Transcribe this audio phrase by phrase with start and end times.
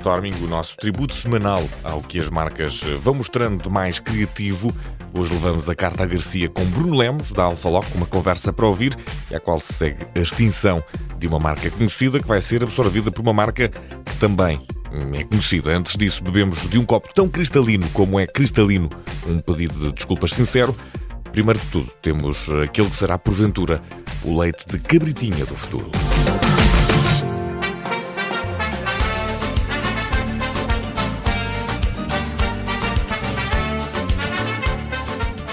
[0.00, 4.74] Brainstorming, o nosso tributo semanal ao que as marcas vão mostrando de mais criativo.
[5.12, 8.96] Hoje levamos a carta à Garcia com Bruno Lemos, da Alfaloc, uma conversa para ouvir,
[9.30, 10.82] e a qual se segue a extinção
[11.18, 14.60] de uma marca conhecida que vai ser absorvida por uma marca que também
[15.12, 15.76] é conhecida.
[15.76, 18.88] Antes disso, bebemos de um copo tão cristalino como é cristalino
[19.26, 20.74] um pedido de desculpas sincero.
[21.30, 23.82] Primeiro de tudo, temos aquele que será, porventura,
[24.24, 25.90] o leite de cabritinha do futuro.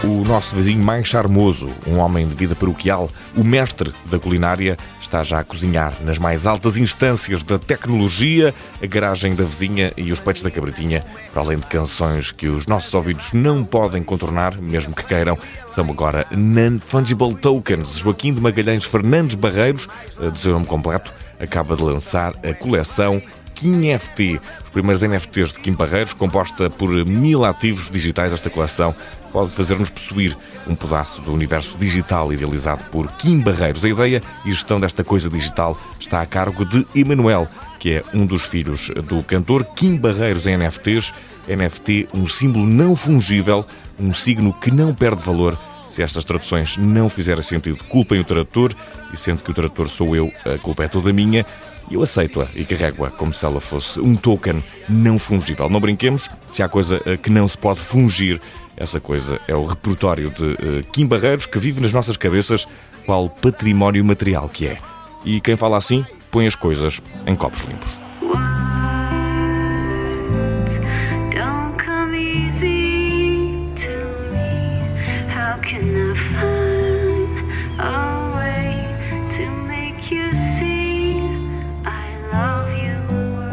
[0.08, 5.22] O nosso vizinho mais charmoso, um homem de vida paroquial, o mestre da culinária, está
[5.22, 10.22] já a cozinhar nas mais altas instâncias da tecnologia, a garagem da vizinha e os
[10.22, 14.96] peitos da cabritinha, para além de canções que os nossos ouvidos não podem contornar, mesmo
[14.96, 17.98] que queiram, são agora Non-Fungible Tokens.
[17.98, 19.90] Joaquim de Magalhães Fernandes Barreiros,
[20.32, 23.22] de seu nome completo, acaba de lançar a coleção
[23.58, 28.32] Kim FT, os primeiros NFTs de Kim Barreiros, composta por mil ativos digitais.
[28.32, 28.94] Esta coleção
[29.34, 33.84] pode fazer-nos possuir um pedaço do universo digital idealizado por Kim Barreiros.
[33.84, 37.48] A ideia e gestão desta coisa digital está a cargo de Emanuel,
[37.80, 41.12] que é um dos filhos do cantor Kim Barreiros em NFTs.
[41.48, 43.66] NFT, um símbolo não fungível,
[44.00, 45.58] um signo que não perde valor.
[45.90, 48.76] Se estas traduções não fizerem sentido, culpem o tradutor,
[49.14, 51.46] e sendo que o tradutor sou eu, a culpa é toda minha.
[51.90, 55.70] E eu aceito-a e carrego-a como se ela fosse um token não fungível.
[55.70, 58.42] Não brinquemos, se há coisa que não se pode fungir,
[58.78, 62.68] essa coisa é o repertório de uh, Kim Barreiros que vive nas nossas cabeças
[63.06, 64.78] qual património material que é.
[65.26, 68.07] E quem fala assim, põe as coisas em copos limpos.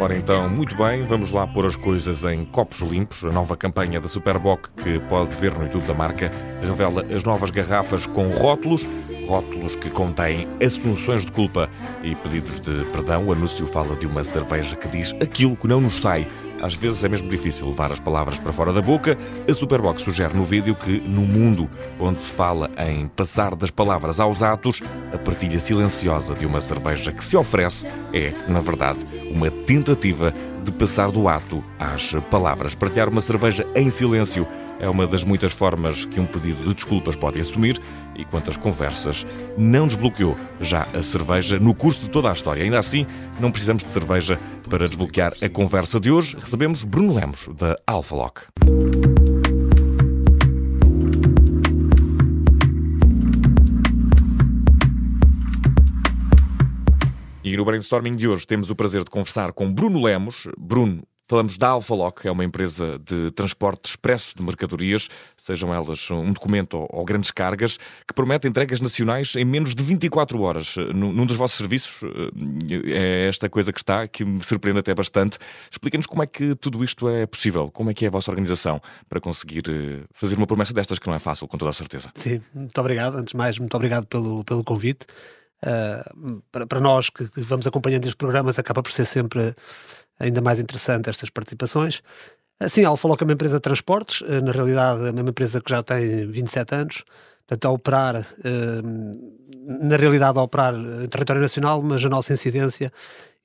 [0.04, 3.24] Ora então, muito bem, vamos lá pôr as coisas em copos limpos.
[3.24, 7.50] A nova campanha da Superboc, que pode ver no YouTube da marca, revela as novas
[7.50, 8.86] garrafas com rótulos,
[9.26, 11.70] rótulos que contêm assunções de culpa
[12.02, 13.26] e pedidos de perdão.
[13.26, 16.28] O anúncio fala de uma cerveja que diz aquilo que não nos sai.
[16.62, 19.18] Às vezes é mesmo difícil levar as palavras para fora da boca.
[19.48, 21.66] A Superbox sugere no vídeo que, no mundo
[22.00, 24.80] onde se fala em passar das palavras aos atos,
[25.12, 29.00] a partilha silenciosa de uma cerveja que se oferece é, na verdade,
[29.30, 30.32] uma tentativa
[30.64, 32.74] de passar do ato às palavras.
[32.74, 34.46] Partilhar uma cerveja em silêncio
[34.78, 37.80] é uma das muitas formas que um pedido de desculpas pode assumir
[38.16, 39.26] e quantas conversas
[39.56, 42.62] não desbloqueou já a cerveja no curso de toda a história.
[42.62, 43.06] Ainda assim,
[43.40, 46.36] não precisamos de cerveja para desbloquear a conversa de hoje.
[46.36, 48.42] Recebemos Bruno Lemos, da Alphalock.
[57.44, 60.48] E no brainstorming de hoje temos o prazer de conversar com Bruno Lemos.
[60.58, 65.08] Bruno Falamos da Alfaloc, é uma empresa de transporte expresso de mercadorias,
[65.38, 70.38] sejam elas um documento ou, grandes cargas, que promete entregas nacionais em menos de 24
[70.42, 70.74] horas.
[70.94, 75.38] Num, dos vossos serviços, eh, é esta coisa que está, que me surpreende até bastante.
[75.70, 78.78] Explica-nos como é que tudo isto é possível, como é que é a vossa organização
[79.08, 82.10] para conseguir eh, fazer uma promessa destas que não é fácil, com toda a certeza.
[82.14, 83.16] Sim, muito obrigado.
[83.16, 85.06] Antes de mais, muito obrigado pelo, pelo convite.
[85.64, 89.54] Uh, para, para, nós que, que vamos acompanhando estes programas, acaba por ser sempre
[90.18, 92.02] ainda mais interessante estas participações.
[92.60, 95.70] Assim, a Alfaloc é uma empresa de transportes, eh, na realidade é uma empresa que
[95.70, 97.04] já tem 27 anos,
[97.46, 98.82] portanto a operar, eh,
[99.66, 102.92] na realidade a operar em território nacional, mas a nossa incidência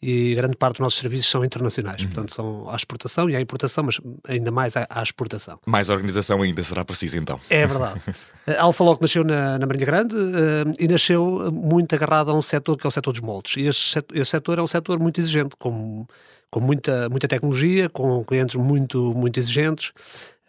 [0.02, 2.08] e grande parte dos nossos serviços são internacionais, uhum.
[2.08, 5.60] portanto são à exportação e à importação, mas ainda mais à, à, exportação.
[5.66, 7.40] Mais organização ainda será preciso então.
[7.50, 8.00] É verdade.
[8.48, 12.78] a Alfaloc nasceu na, na Marinha Grande uh, e nasceu muito agarrado a um setor
[12.78, 13.58] que é o setor dos moldes.
[13.58, 16.08] E esse, esse setor é um setor muito exigente, como
[16.50, 19.92] com muita, muita tecnologia, com clientes muito, muito exigentes,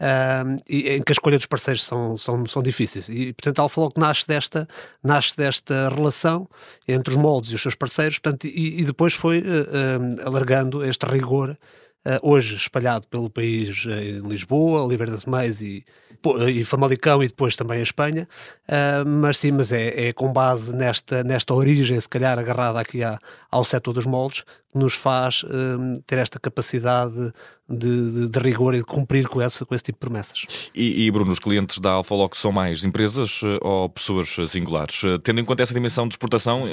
[0.01, 3.09] uh, e, em que a escolha dos parceiros são, são, são difíceis.
[3.09, 4.67] E, portanto, a Alfaloc nasce desta,
[5.03, 6.49] nasce desta relação
[6.89, 10.85] entre os moldes e os seus parceiros, portanto, e, e depois foi uh, uh, alargando
[10.85, 11.57] este rigor
[12.03, 15.85] Uh, hoje espalhado pelo país em Lisboa, Oliveira das Meias e,
[16.51, 18.27] e Famalicão e depois também em Espanha,
[18.67, 23.05] uh, mas sim, mas é, é, com base nesta, nesta origem, se calhar agarrada aqui
[23.05, 23.19] à,
[23.51, 25.45] ao setor dos moldes, que nos faz
[26.07, 27.35] ter esta capacidade
[27.71, 30.71] de, de, de, rigor e de cumprir com esse, com esse tipo de promessas.
[30.75, 35.03] E, e Bruno, os clientes da Alfaloc são mais empresas uh, ou pessoas singulares?
[35.03, 36.65] Uh, tendo em conta essa dimensão de exportação,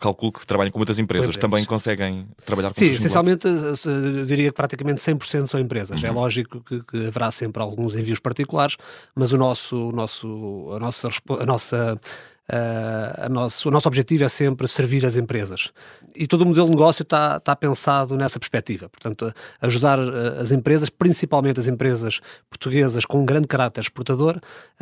[0.00, 1.40] calculo que trabalham com muitas empresas, empresas.
[1.40, 6.02] também conseguem trabalhar com Sim, essencialmente, eu diria que praticamente 100% são empresas.
[6.02, 6.12] É uhum.
[6.12, 8.76] É lógico que, que, haverá sempre alguns envios particulares,
[9.14, 11.08] mas o nosso, o nosso, a nossa,
[11.40, 12.00] a nossa
[12.46, 15.70] A nosso, o nosso objetivo é sempre servir as empresas.
[16.14, 18.88] E todo o modelo de negócio está, está pensado nessa perspectiva.
[18.90, 19.32] Portanto,
[19.62, 22.20] ajudar uh, as empresas, principalmente as empresas
[22.50, 24.38] portuguesas com um grande caráter exportador,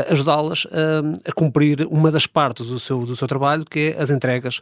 [0.09, 0.67] ajudá-las
[1.25, 4.61] a cumprir uma das partes do seu, do seu trabalho, que é as entregas,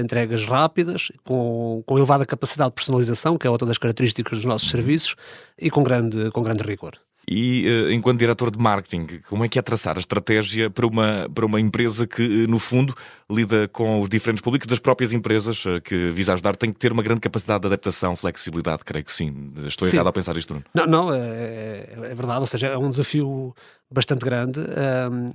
[0.00, 4.70] entregas rápidas, com, com elevada capacidade de personalização, que é outra das características dos nossos
[4.70, 5.16] serviços,
[5.58, 6.98] e com grande, com grande rigor.
[7.30, 11.28] E uh, enquanto diretor de marketing, como é que é traçar a estratégia para uma,
[11.32, 12.96] para uma empresa que, eh, no fundo,
[13.30, 16.56] lida com os diferentes públicos das próprias empresas uh, que visa ajudar?
[16.56, 19.52] Tem que ter uma grande capacidade de adaptação, flexibilidade, creio que sim.
[19.66, 19.96] Estou sim.
[19.96, 20.64] errado a pensar isto, Bruno?
[20.72, 22.40] Não, não, é, é, verdade.
[22.40, 23.54] Ou seja, é um desafio
[23.90, 24.60] bastante grande.
[24.60, 25.28] Um,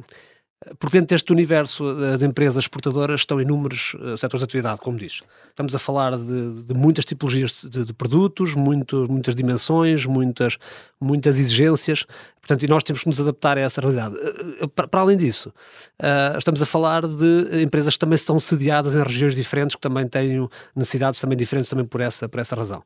[0.80, 4.98] porque dentro deste universo eh, de empresas exportadoras estão inúmeros uh, setores de atividade, como
[4.98, 5.22] diz.
[5.50, 10.58] Estamos a falar de, de muitas tipologias de, de produtos, muito, muitas dimensões, muitas,
[11.00, 12.06] muitas exigências,
[12.42, 14.16] portanto, e nós temos que nos adaptar a essa realidade.
[14.16, 18.96] Uh, para, para, além disso, uh, estamos a falar de empresas que também estão sediadas
[18.96, 22.84] em regiões diferentes, que também têm necessidades também diferentes também por essa, por essa razão.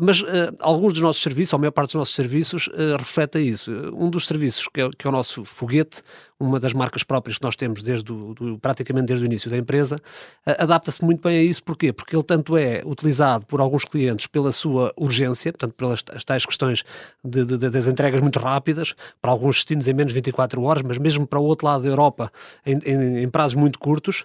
[0.00, 0.22] mas
[0.58, 3.70] alguns dos nossos serviços, ou a maior parte dos nossos serviços, reflete isso.
[3.94, 6.02] Um dos serviços, que é, que é o nosso foguete,
[6.42, 9.56] uma das marcas próprias que nós temos desde o, do, praticamente desde o início da
[9.56, 9.98] empresa,
[10.44, 11.62] adapta-se muito bem a isso.
[11.62, 11.92] Porquê?
[11.92, 16.44] Porque ele tanto é utilizado por alguns clientes pela sua urgência, portanto, pelas as tais
[16.44, 16.84] questões
[17.24, 20.98] de, de, das entregas muito rápidas, para alguns destinos em menos de 24 horas, mas
[20.98, 22.32] mesmo para o outro lado da Europa
[22.66, 24.24] em, em, em prazos muito curtos,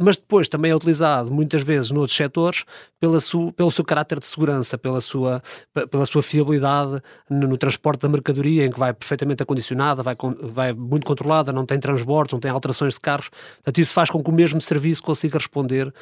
[0.00, 2.64] mas depois também é utilizado muitas vezes noutros setores
[2.98, 5.40] pela sua, pelo seu caráter de segurança, pela sua,
[5.90, 10.72] pela sua fiabilidade no, no transporte da mercadoria, em que vai perfeitamente acondicionada, vai, vai
[10.72, 13.28] muito controlada, não tem transbordos, não tem alterações de carros.
[13.28, 15.92] Portanto, isso faz com que o mesmo serviço consiga responder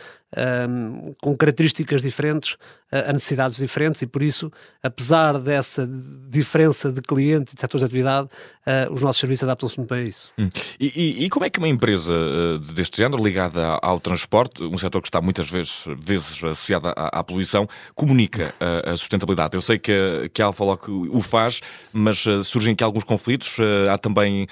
[0.69, 2.57] um, com características diferentes
[2.95, 4.53] a necessidades diferentes e por isso,
[4.83, 5.89] apesar dessa
[6.29, 10.05] diferença de cliente e de setores de atividade, uh, os nossos serviços adaptam-se muito bem
[10.05, 10.31] a isso.
[10.39, 10.49] Hum.
[10.79, 14.79] E, e, e, como é que uma empresa uh, deste género, ligada ao transporte, um
[14.79, 19.57] setor que está muitas vezes, vezes associado à, à poluição, comunica a, a, sustentabilidade?
[19.57, 21.61] Eu sei que, que a Alfaloc o faz,
[21.93, 23.57] mas uh, surgem aqui alguns conflitos.
[23.91, 24.47] há também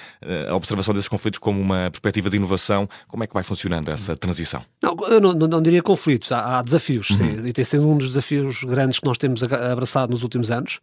[0.48, 2.88] a observação desses conflitos como uma perspectiva de inovação.
[3.08, 4.62] Como é que vai funcionando essa transição?
[4.82, 7.16] Não, eu não, não, não diria conflitos, há, há desafios, uhum.
[7.16, 10.80] sim, e tem sido um dos desafios grandes que nós temos abraçado nos últimos anos.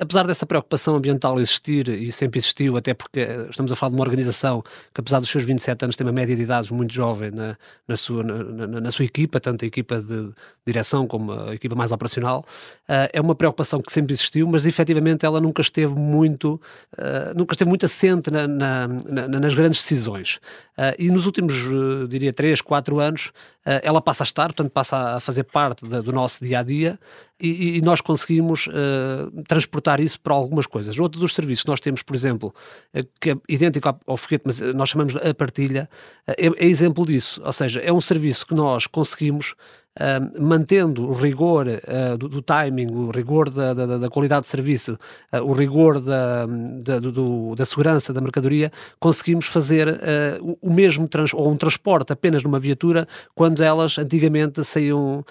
[0.00, 3.20] Apesar dessa preocupação ambiental existir e sempre existiu, até porque
[3.50, 4.62] estamos a falar de uma organização
[4.94, 7.56] que, apesar dos seus 27 anos, tem uma média de idades muito jovem na,
[7.86, 10.30] na, sua, na, na sua equipa, tanto a equipa de
[10.66, 12.44] direção como a equipa mais operacional,
[12.88, 16.60] uh, é uma preocupação que sempre existiu, mas efetivamente ela nunca esteve muito,
[16.94, 20.36] uh, nunca esteve muito assente na, nas grandes decisões.
[20.76, 21.54] Uh, e nos últimos,
[22.08, 23.32] diria, 3, 4 anos,
[23.82, 26.98] ela passa a estar, portanto, passa a fazer parte do nosso dia a dia
[27.42, 30.96] e, e nós conseguimos uh, transportar isso para algumas coisas.
[30.96, 32.54] Outro dos serviços que nós temos, por exemplo,
[32.94, 35.88] uh, que é idêntico ao, ao foguete, mas nós chamamos a partilha,
[36.28, 37.42] uh, é, é exemplo disso.
[37.44, 39.54] Ou seja, é um serviço que nós conseguimos
[40.00, 44.48] Uh, mantendo o rigor uh, do, do, timing, o rigor da, da, da qualidade de
[44.48, 44.98] serviço,
[45.30, 46.46] uh, o rigor da,
[46.82, 50.00] da, do, da segurança da mercadoria, conseguimos fazer
[50.40, 55.22] o, o, mesmo trans, ou um transporte apenas numa viatura, quando elas antigamente saíam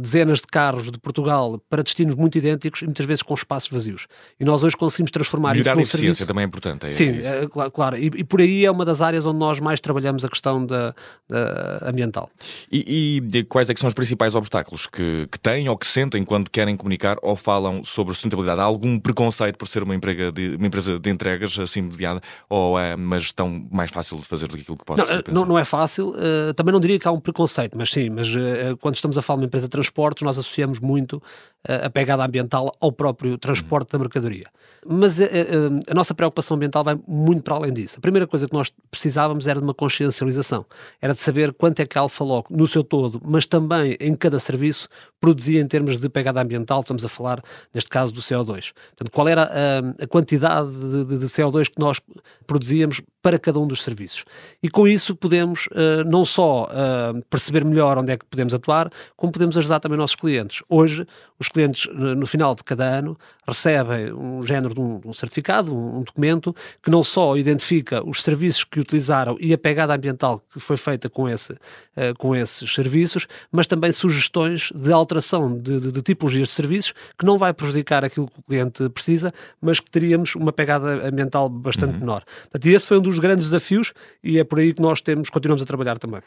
[0.00, 4.08] dezenas de carros de Portugal para destinos muito idênticos e muitas vezes com espaços vazios.
[4.40, 6.26] E nós hoje conseguimos transformar Melhorar isso num a eficiência serviço.
[6.26, 6.86] também é importante.
[6.86, 7.70] É Sim, é, claro.
[7.70, 7.96] claro.
[7.96, 10.92] E, e, por aí é uma das áreas onde nós mais trabalhamos a questão da,
[11.28, 12.28] da ambiental.
[12.70, 16.24] E, e quais é que são os principais obstáculos que, que têm ou que sentem
[16.24, 18.60] quando querem comunicar ou falam sobre sustentabilidade?
[18.60, 22.78] Há algum preconceito por ser uma, emprega de, uma empresa de entregas assim mediada ou
[22.78, 25.24] é mas tão mais fácil de fazer do que aquilo que pode não, ser?
[25.28, 26.10] Não, não é fácil.
[26.10, 29.22] Uh, também não diria que há um preconceito, mas sim, mas uh, quando estamos a
[29.22, 33.38] falar de uma empresa de transportes, nós associamos muito uh, a pegada ambiental ao próprio
[33.38, 33.98] transporte uhum.
[33.98, 34.46] da mercadoria.
[34.86, 37.96] Mas a nossa preocupação ambiental vai muito para além disso.
[37.98, 40.64] A primeira coisa que nós precisávamos era de uma consciencialização.
[41.02, 44.14] Era de saber quanto é que a Alfa Loco, no seu todo, mas também em
[44.14, 44.88] cada serviço
[45.20, 47.42] produzia em termos de pegada ambiental, estamos a falar,
[47.74, 48.72] neste caso, do CO2.
[48.96, 52.00] Portanto, qual era a, a quantidade de, de, CO2 que nós
[52.46, 54.24] produzíamos para cada um dos serviços.
[54.62, 58.90] E com isso podemos uh, não só uh, perceber melhor onde é que podemos atuar,
[59.16, 60.62] como podemos ajudar também nossos clientes.
[60.68, 61.04] Hoje,
[61.38, 65.98] os clientes, no final de cada ano, recebem um género de um, um certificado, um,
[65.98, 70.60] um, documento, que não só identifica os serviços que utilizaram e a pegada ambiental que
[70.60, 75.80] foi feita com, esse, uh, com esses serviços, mas também também sugestões de alteração de,
[75.80, 79.80] de, de, tipologias de serviços que não vai prejudicar aquilo que o cliente precisa, mas
[79.80, 82.00] que teríamos uma pegada ambiental bastante uhum.
[82.00, 82.22] menor.
[82.42, 83.92] Portanto, esse foi um dos grandes desafios
[84.22, 86.20] e é por aí que nós temos, continuamos a trabalhar também.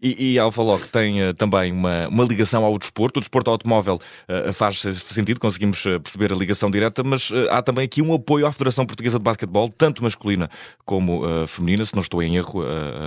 [0.00, 3.18] E, e a Alfa Log tem uh, também uma, uma ligação ao desporto.
[3.18, 8.02] O desporto automóvel uh, faz sentido, conseguimos perceber a ligação direta, mas há também aqui
[8.02, 10.50] um apoio à Federação Portuguesa de Basquetebol, tanto masculina
[10.84, 12.62] como feminina, se não estou em erro,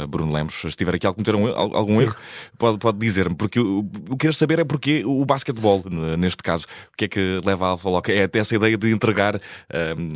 [0.07, 2.03] Bruno Lemos, se estiver aqui a cometer um, algum Sim.
[2.03, 2.15] erro,
[2.57, 3.59] pode, pode dizer-me, porque
[4.09, 5.83] o que quero saber é porque o basquetebol,
[6.17, 7.89] neste caso, o que é que leva a Alfa?
[8.09, 9.39] É até essa ideia de entregar uh,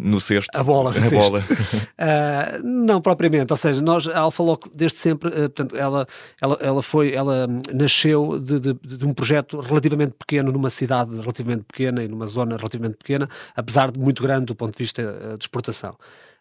[0.02, 0.92] no cesto a bola.
[0.92, 1.40] A bola.
[1.40, 6.08] uh, não propriamente, ou seja, nós, a Alfa desde sempre, uh, portanto, ela,
[6.42, 11.64] ela, ela foi, ela nasceu de, de, de, um projeto relativamente pequeno numa cidade relativamente
[11.64, 15.44] pequena e numa zona relativamente pequena, apesar de muito grande do ponto de vista de
[15.44, 15.96] exportação.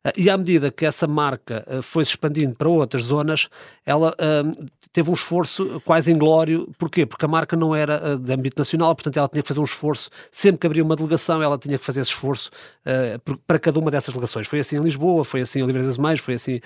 [0.05, 3.49] Ah, e à medida que essa marca ah, foi se expandindo para outras zonas,
[3.87, 6.71] ela uh, teve um esforço quase inglório.
[6.79, 7.07] Porquê?
[7.07, 10.11] Porque a marca não era de âmbito nacional, portanto ela tinha que fazer um esforço.
[10.31, 12.51] Sempre que abria uma delegação, ela tinha que fazer esse esforço
[13.47, 14.47] para cada uma dessas delegações.
[14.47, 16.61] Foi assim em Lisboa, foi assim em Oliveira das Meias, foi assim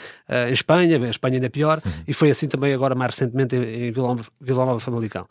[0.49, 1.93] em Espanha, a Espanha ainda é pior, uhum.
[2.07, 5.27] e foi assim também agora mais recentemente em, Vila Nova, Vila Nova Famalicão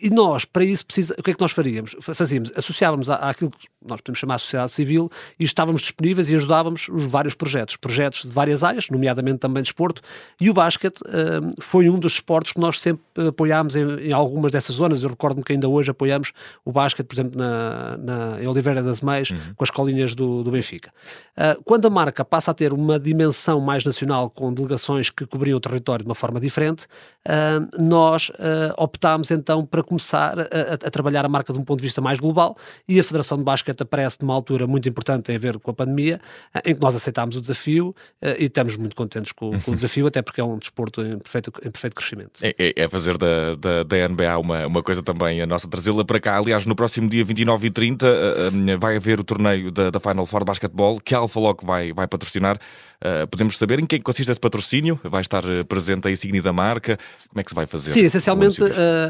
[0.00, 1.96] e nós, para isso, precisa, o que é que nós faríamos?
[2.00, 6.34] Fazíamos, associávamos à, àquilo que nós podemos chamar de sociedade civil e estávamos disponíveis e
[6.34, 10.00] ajudávamos os vários projetos, projetos de várias áreas, nomeadamente também de esporte,
[10.40, 14.52] e o basquete uh, foi um dos esportes que nós sempre apoiámos em, em algumas
[14.52, 15.02] dessas zonas.
[15.02, 16.32] Eu recordo-me que ainda hoje apoiamos
[16.64, 19.38] o basquete, por exemplo, na, na, em Oliveira das Meias, uhum.
[19.56, 20.90] com as colinhas do, do Benfica.
[21.36, 25.56] Uh, quando a marca passa a ter uma dimensão mais nacional, com delegações que cobriam
[25.56, 26.86] o território de uma forma diferente,
[27.26, 28.30] uh, nós
[28.76, 32.18] optámos então para começar a, a, trabalhar a marca de um ponto de vista mais
[32.18, 32.56] global
[32.88, 35.74] e a Federação de Basquete aparece numa altura muito importante tem a ver com a
[35.74, 36.20] pandemia,
[36.54, 39.74] eh, em que nós aceitámos o desafio eh, e estamos muito contentes com, com o
[39.74, 42.40] desafio, até porque é um desporto em perfeito, em perfeito crescimento.
[42.42, 46.04] É, é, é fazer da, da, da, NBA uma, uma coisa também a nossa trazê-la
[46.04, 46.38] para cá.
[46.38, 50.26] Aliás, no próximo dia 29 e 30 eh, vai haver o torneio da, da Final
[50.26, 52.58] Four de basquetebol que a Alfa Lock vai, vai patrocinar.
[53.04, 54.98] Uh, podemos saber em que consiste esse patrocínio?
[55.04, 56.96] Vai estar presente a insígnia da marca?
[57.28, 57.90] Como é que se vai fazer?
[57.90, 58.58] Sim, essencialmente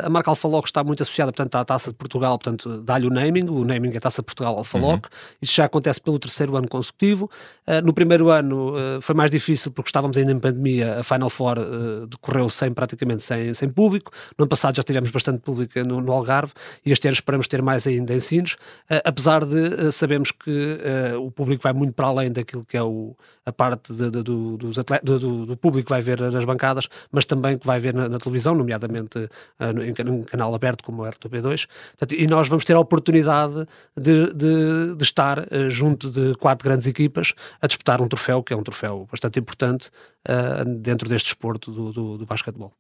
[0.03, 3.11] a marca Alfa Lock está muito associada portanto, à Taça de Portugal, portanto, dá-lhe o
[3.11, 5.07] naming, o naming é a Taça de Portugal Alfa Lock.
[5.07, 5.37] Uhum.
[5.43, 7.31] Isso já acontece pelo terceiro ano consecutivo.
[7.67, 11.57] Uh, no primeiro ano foi mais difícil porque estávamos ainda em pandemia, a Final Four
[12.09, 14.13] decorreu sem, praticamente sem, sem público.
[14.39, 16.53] No ano passado já tivemos bastante público no, no Algarve
[16.85, 18.57] e este ano esperamos ter mais ainda em Sines,
[19.05, 20.79] apesar de sabemos que
[21.19, 24.57] o público vai muito para além daquilo que é o, a parte de, de, do,
[24.57, 27.95] dos atletas, do, do, público que vai ver nas bancadas, mas também que vai ver
[27.95, 31.67] na, na televisão, nomeadamente uh, no, em, num canal aberto como o RTP2.
[31.99, 34.44] Portanto, e nós vamos ter a oportunidade de, de,
[34.97, 38.63] de estar uh, junto de quatro grandes equipas a disputar um troféu, que é um
[38.63, 39.91] troféu bastante importante
[40.29, 42.73] uh, dentro deste desporto do, do, do basquetebol.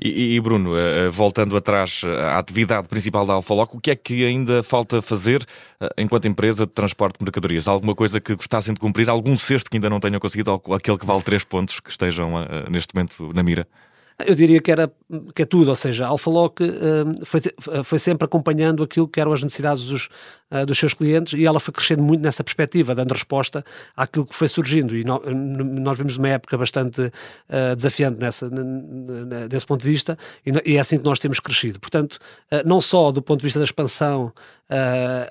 [0.00, 0.72] E, e Bruno,
[1.10, 5.44] voltando atrás à atividade principal da Alfaloc, o que é que ainda falta fazer
[5.96, 7.66] enquanto empresa de transporte de mercadorias?
[7.66, 9.08] Alguma coisa que gostassem de cumprir?
[9.08, 10.60] Algum cesto que ainda não tenham conseguido?
[10.74, 12.32] Aquele que vale três pontos que estejam
[12.70, 13.66] neste momento na mira?
[14.26, 14.90] Eu diria que era
[15.34, 17.40] que é tudo, ou seja, a Alfaloc uh, foi,
[17.84, 20.08] foi sempre acompanhando aquilo que eram as necessidades dos,
[20.50, 23.64] uh, dos seus clientes e ela foi crescendo muito nessa perspectiva, dando resposta
[23.94, 24.96] àquilo que foi surgindo.
[24.96, 25.20] E no,
[25.80, 28.50] nós vimos uma época bastante uh, desafiante nessa,
[29.48, 31.78] desse ponto de vista e, e, é assim que nós temos crescido.
[31.78, 32.18] Portanto,
[32.64, 34.32] não só do ponto de vista da expansão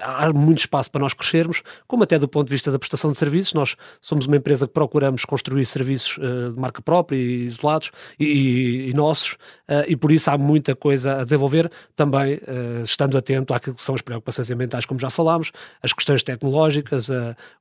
[0.01, 3.17] há muito espaço para nós crescermos, como até do ponto de vista da prestação de
[3.17, 3.53] serviços.
[3.53, 8.89] Nós somos uma empresa que procuramos construir serviços uh, de marca própria e isolados e,
[8.89, 12.39] e, nossos, uh, e por isso há muita coisa a desenvolver, também
[12.83, 17.09] estando atento àquilo que são as preocupações ambientais, como já falámos, as questões tecnológicas.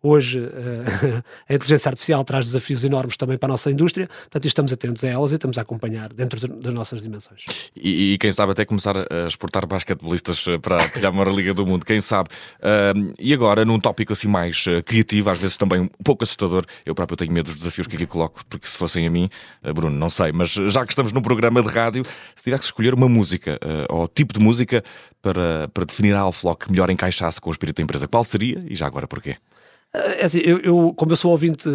[0.03, 0.41] hoje,
[1.49, 5.09] a inteligência artificial traz desafios enormes também para a nossa indústria, portanto, estamos atentos a
[5.09, 7.45] elas e estamos a acompanhar dentro de, das nossas dimensões.
[7.77, 11.85] E, e, quem sabe até começar a exportar basquetebolistas para a maior liga do mundo,
[11.85, 12.29] quem sabe.
[12.59, 16.65] Uh, e agora, num tópico assim mais uh, criativo, às vezes também um pouco assustador,
[16.85, 19.29] eu próprio tenho medo dos desafios que aqui coloco, porque se fossem a mim,
[19.65, 22.67] uh, Bruno, não sei, mas já que estamos num programa de rádio, se tivesse que
[22.67, 23.59] escolher uma música
[23.89, 24.83] ou tipo de música
[25.23, 28.63] para, para definir a Alflock que melhor encaixasse com o espírito da empresa, qual seria
[28.69, 29.37] e já agora porquê?
[29.93, 31.69] É assim, eu, eu, como eu sou ouvinte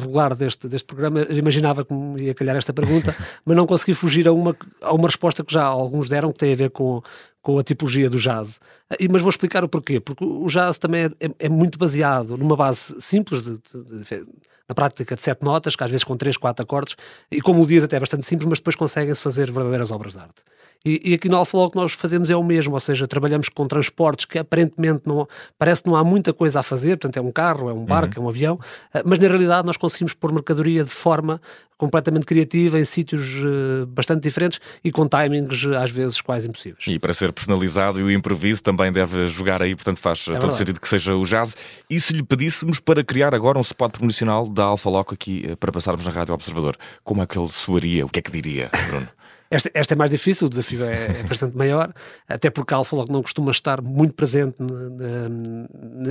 [0.00, 3.14] regular deste, deste programa, imaginava que me ia calhar esta pergunta,
[3.44, 6.52] mas não consegui fugir a uma, a uma resposta que já alguns deram, que tem
[6.52, 7.00] a ver com,
[7.42, 8.60] com a tipologia do jazz.
[8.98, 10.00] E, mas vou explicar o porquê.
[10.00, 14.26] Porque o jazz também é, é, é muito baseado numa base simples, de, de, de,
[14.68, 16.96] na prática de sete notas, que às vezes com três, quatro acordes,
[17.30, 20.42] e com melodias até bastante simples, mas depois conseguem-se fazer verdadeiras obras de arte.
[20.84, 23.48] E, e aqui no Alfa o que nós fazemos é o mesmo, ou seja, trabalhamos
[23.50, 25.28] com transportes que aparentemente não,
[25.58, 28.18] parece que não há muita coisa a fazer, portanto é um carro, é um barco,
[28.18, 28.24] uhum.
[28.24, 28.60] é um avião,
[28.94, 31.40] eh, mas na realidade nós conseguimos pôr mercadoria de forma
[31.80, 36.84] completamente criativa em sítios uh, bastante diferentes e com timings às vezes quase impossíveis.
[36.86, 40.52] E para ser personalizado e o improviso também deve jogar aí, portanto faz é todo
[40.52, 41.56] sentido que seja o jazz.
[41.88, 45.56] E se lhe pedíssemos para criar agora um spot promocional da Alfa Loco aqui eh,
[45.56, 48.04] para passarmos na Rádio Observador, como é que ele soaria?
[48.04, 49.08] O que é que diria, Bruno?
[49.50, 51.92] Esta, esta é mais difícil, o desafio é, é bastante maior,
[52.28, 54.56] até porque a Alfa Log não costuma estar muito presente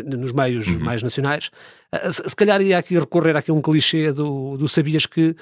[0.05, 0.79] nos meios uhum.
[0.79, 1.50] mais nacionais.
[1.93, 5.29] Uh, se, se, calhar ia aqui recorrer aqui a um clichê do, do Sabias que
[5.29, 5.36] uh,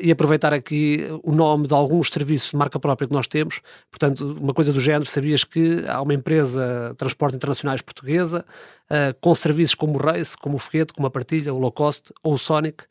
[0.00, 3.60] e aproveitar aqui o nome de alguns serviços de marca própria que nós temos.
[3.92, 8.44] Portanto, uma coisa do género, sabias que há uma empresa de transporte internacionais portuguesa
[8.90, 12.12] uh, com serviços como o Race, como o Foguete, como a Partilha, o Low Cost
[12.24, 12.82] ou o Sonic.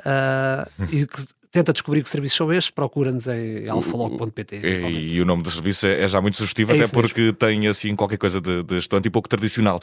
[0.00, 4.60] Uh, e que tenta descobrir que serviços são estes, procura-nos em alfalog.pt.
[4.62, 7.36] E, e, o nome do serviço é, é já muito sugestivo, é até porque mesmo.
[7.36, 9.78] tem assim qualquer coisa de, de estante e pouco tradicional.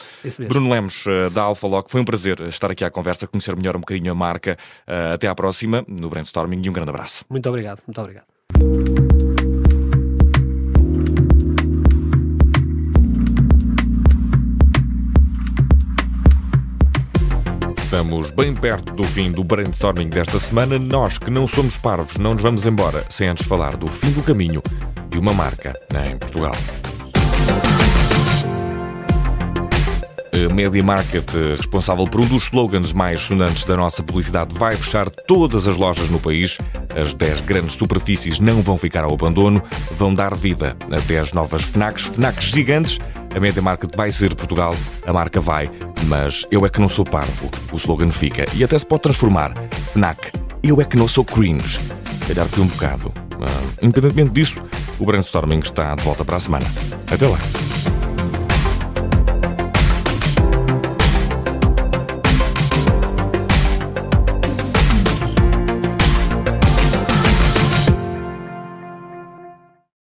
[0.48, 3.80] Bruno Lemos, uh, da Alfalog, foi um prazer estar aqui à conversa, conhecer melhor um
[3.80, 4.56] bocadinho a marca.
[4.86, 7.24] Uh, até à próxima no Brainstorming e um grande abraço.
[7.30, 8.99] Muito obrigado, muito obrigado.
[17.90, 20.78] Estamos bem perto do fim do brainstorming desta semana.
[20.78, 24.22] Nós que não somos parvos, não nos vamos embora sem antes falar do fim do
[24.22, 24.62] caminho
[25.08, 25.74] de uma marca
[26.08, 26.54] em Portugal.
[30.32, 35.10] A Media Market, responsável por um dos slogans mais sonantes da nossa publicidade, vai fechar
[35.10, 36.58] todas as lojas no país.
[36.94, 39.60] As 10 grandes superfícies não vão ficar ao abandono,
[39.98, 43.00] vão dar vida a 10 novas FNACs, FNACs gigantes.
[43.34, 44.74] A Media Market vai ser Portugal,
[45.06, 45.70] a marca vai,
[46.06, 47.50] mas eu é que não sou parvo.
[47.72, 49.54] O slogan fica e até se pode transformar.
[49.92, 50.32] FNAC,
[50.62, 51.78] eu é que não sou cringe.
[52.26, 53.08] Calhar foi um bocado.
[53.08, 54.60] Uh, independentemente disso,
[54.98, 56.66] o brainstorming está de volta para a semana.
[57.10, 57.38] Até lá.